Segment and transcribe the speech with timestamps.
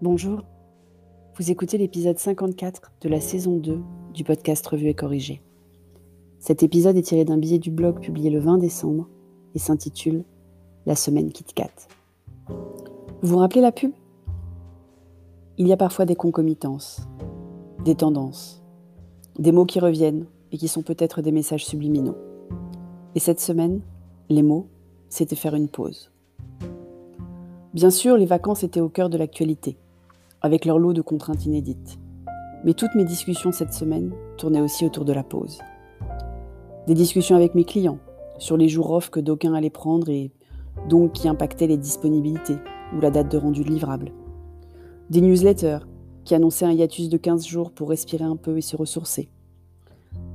[0.00, 0.44] Bonjour,
[1.36, 3.80] vous écoutez l'épisode 54 de la saison 2
[4.14, 5.42] du podcast Revue et Corrigé.
[6.38, 9.08] Cet épisode est tiré d'un billet du blog publié le 20 décembre
[9.56, 10.22] et s'intitule
[10.86, 11.88] La semaine KitKat.
[12.46, 13.90] Vous vous rappelez la pub?
[15.56, 17.00] Il y a parfois des concomitances,
[17.84, 18.62] des tendances,
[19.36, 22.16] des mots qui reviennent et qui sont peut-être des messages subliminaux.
[23.16, 23.80] Et cette semaine,
[24.28, 24.68] les mots,
[25.08, 26.12] c'était faire une pause.
[27.74, 29.76] Bien sûr, les vacances étaient au cœur de l'actualité
[30.42, 31.98] avec leur lot de contraintes inédites.
[32.64, 35.58] Mais toutes mes discussions cette semaine tournaient aussi autour de la pause.
[36.86, 37.98] Des discussions avec mes clients
[38.38, 40.30] sur les jours off que d'aucuns allaient prendre et
[40.88, 42.56] donc qui impactaient les disponibilités
[42.96, 44.12] ou la date de rendu livrable.
[45.10, 45.80] Des newsletters
[46.24, 49.30] qui annonçaient un hiatus de 15 jours pour respirer un peu et se ressourcer.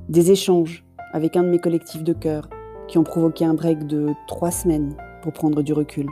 [0.10, 2.50] Des échanges avec un de mes collectifs de cœur
[2.88, 6.08] qui ont provoqué un break de 3 semaines pour prendre du recul.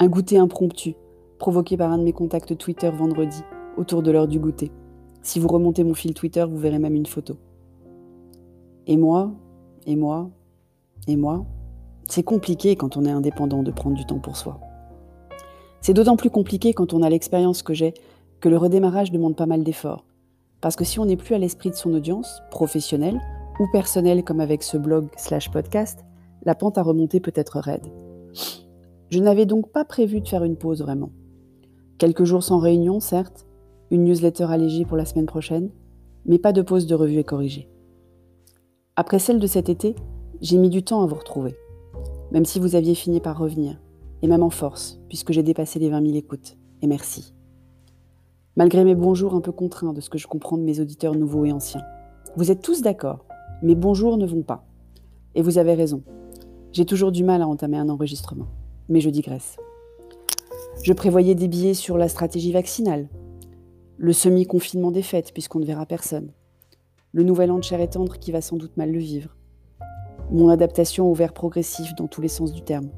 [0.00, 0.94] Un goûter impromptu
[1.38, 3.42] provoqué par un de mes contacts Twitter vendredi,
[3.76, 4.70] autour de l'heure du goûter.
[5.22, 7.36] Si vous remontez mon fil Twitter, vous verrez même une photo.
[8.86, 9.32] Et moi,
[9.86, 10.30] et moi,
[11.08, 11.46] et moi,
[12.08, 14.60] c'est compliqué quand on est indépendant de prendre du temps pour soi.
[15.80, 17.94] C'est d'autant plus compliqué quand on a l'expérience que j'ai
[18.40, 20.04] que le redémarrage demande pas mal d'efforts.
[20.60, 23.20] Parce que si on n'est plus à l'esprit de son audience, professionnelle
[23.58, 26.04] ou personnelle comme avec ce blog slash podcast,
[26.44, 27.86] la pente à remonter peut être raide.
[29.10, 31.10] Je n'avais donc pas prévu de faire une pause vraiment.
[31.98, 33.46] Quelques jours sans réunion, certes,
[33.90, 35.70] une newsletter allégée pour la semaine prochaine,
[36.26, 37.68] mais pas de pause de revue et corrigée.
[38.96, 39.94] Après celle de cet été,
[40.40, 41.54] j'ai mis du temps à vous retrouver,
[42.32, 43.80] même si vous aviez fini par revenir,
[44.22, 47.32] et même en force, puisque j'ai dépassé les 20 000 écoutes, et merci.
[48.56, 51.44] Malgré mes bonjours un peu contraints de ce que je comprends de mes auditeurs nouveaux
[51.44, 51.82] et anciens.
[52.36, 53.24] Vous êtes tous d'accord,
[53.62, 54.66] mes bonjours ne vont pas.
[55.36, 56.02] Et vous avez raison,
[56.72, 58.46] j'ai toujours du mal à entamer un enregistrement,
[58.88, 59.56] mais je digresse.
[60.84, 63.08] Je prévoyais des billets sur la stratégie vaccinale,
[63.96, 66.30] le semi-confinement des fêtes puisqu'on ne verra personne,
[67.12, 69.34] le nouvel an de chair et tendre qui va sans doute mal le vivre,
[70.30, 72.90] mon adaptation au verre progressif dans tous les sens du terme.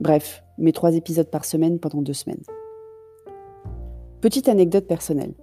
[0.00, 2.42] Bref, mes trois épisodes par semaine pendant deux semaines.
[4.20, 5.34] Petite anecdote personnelle.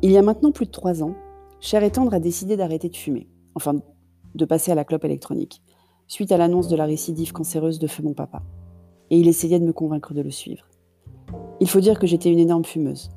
[0.00, 1.14] Il y a maintenant plus de trois ans,
[1.60, 3.74] Cher et Tendre a décidé d'arrêter de fumer, enfin
[4.34, 5.60] de passer à la clope électronique,
[6.06, 8.42] suite à l'annonce de la récidive cancéreuse de feu mon papa.
[9.10, 10.69] Et il essayait de me convaincre de le suivre.
[11.60, 13.10] Il faut dire que j'étais une énorme fumeuse.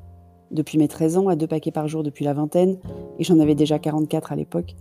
[0.50, 2.78] Depuis mes 13 ans, à deux paquets par jour depuis la vingtaine,
[3.18, 4.76] et j'en avais déjà 44 à l'époque,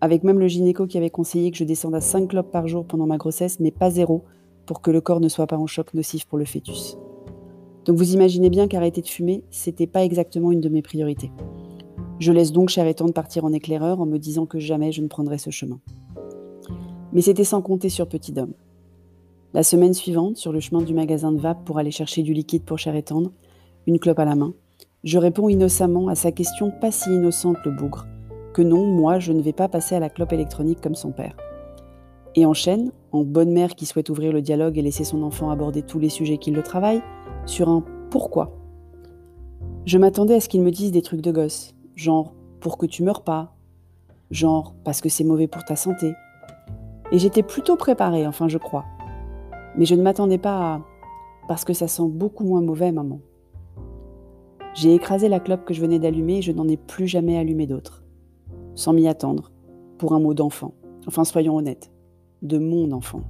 [0.00, 2.86] avec même le gynéco qui avait conseillé que je descende à 5 clopes par jour
[2.86, 4.24] pendant ma grossesse, mais pas zéro,
[4.64, 6.96] pour que le corps ne soit pas en choc nocif pour le fœtus.
[7.84, 11.30] Donc vous imaginez bien qu'arrêter de fumer, c'était pas exactement une de mes priorités.
[12.18, 15.02] Je laisse donc cher et de partir en éclaireur en me disant que jamais je
[15.02, 15.78] ne prendrai ce chemin.
[17.12, 18.52] Mais c'était sans compter sur Petit Dom.
[19.54, 22.64] La semaine suivante, sur le chemin du magasin de vape pour aller chercher du liquide
[22.64, 23.32] pour chair et tendre,
[23.86, 24.52] une clope à la main,
[25.04, 28.06] je réponds innocemment à sa question pas si innocente le bougre,
[28.52, 31.34] que non, moi je ne vais pas passer à la clope électronique comme son père.
[32.34, 35.80] Et enchaîne, en bonne mère qui souhaite ouvrir le dialogue et laisser son enfant aborder
[35.80, 37.02] tous les sujets qui le travaillent,
[37.46, 38.54] sur un pourquoi.
[39.86, 43.02] Je m'attendais à ce qu'il me dise des trucs de gosse, genre pour que tu
[43.02, 43.56] meurs pas,
[44.30, 46.12] genre parce que c'est mauvais pour ta santé.
[47.12, 48.84] Et j'étais plutôt préparée, enfin je crois.
[49.76, 50.80] Mais je ne m'attendais pas à
[51.48, 53.20] parce que ça sent beaucoup moins mauvais, maman.
[54.74, 57.66] J'ai écrasé la clope que je venais d'allumer et je n'en ai plus jamais allumé
[57.66, 58.04] d'autres.
[58.74, 59.50] Sans m'y attendre,
[59.96, 60.74] pour un mot d'enfant.
[61.06, 61.90] Enfin, soyons honnêtes,
[62.42, 63.22] de mon enfant.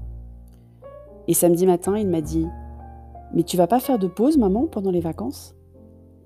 [1.28, 2.46] Et samedi matin, il m'a dit
[3.32, 5.54] Mais tu vas pas faire de pause, maman, pendant les vacances?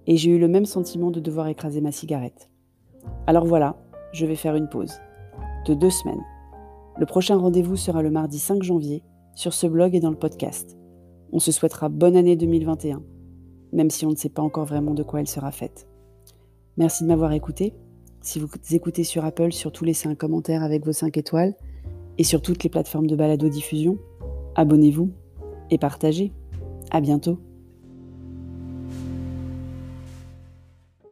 [0.07, 2.51] Et j'ai eu le même sentiment de devoir écraser ma cigarette.
[3.27, 3.77] Alors voilà,
[4.13, 4.95] je vais faire une pause.
[5.67, 6.25] De deux semaines.
[6.99, 10.77] Le prochain rendez-vous sera le mardi 5 janvier sur ce blog et dans le podcast.
[11.33, 13.03] On se souhaitera bonne année 2021,
[13.73, 15.89] même si on ne sait pas encore vraiment de quoi elle sera faite.
[16.77, 17.75] Merci de m'avoir écouté.
[18.21, 21.55] Si vous écoutez sur Apple, surtout laissez un commentaire avec vos 5 étoiles.
[22.19, 23.99] Et sur toutes les plateformes de balado-diffusion,
[24.55, 25.11] abonnez-vous
[25.71, 26.33] et partagez.
[26.91, 27.39] À bientôt.